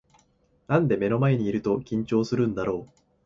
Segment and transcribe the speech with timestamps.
[0.67, 2.99] なんで目の前にいると緊張するんだろう